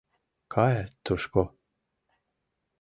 —Кае 0.53 0.83
тушко! 1.05 1.43